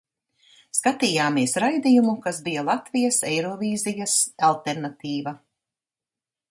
[0.77, 4.19] Skatījāmies raidījumu, kas bija Latvijas Eirovīzijas
[4.53, 5.37] alternatīva.